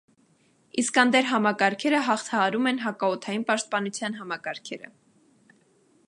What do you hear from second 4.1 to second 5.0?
համակարգերը։